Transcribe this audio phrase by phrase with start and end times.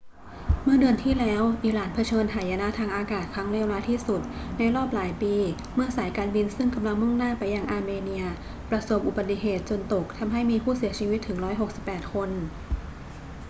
[0.63, 4.21] เมื่อเดือนที่แล้ว อิหร่านเผชิญหายนะทางอากาศครั้งเลวร้ายที่สุด
[4.57, 5.33] ในรอบหลายปี
[5.75, 8.25] เมื่อสายการบินซึ่งกำลังมุ่งหน้าไปยังอาร์เมเนีย
[8.69, 11.37] ประสบอุบัติเหตุจนตกทำให้มีผู้เสียชีวิตถึง
[11.75, 12.29] 168 คน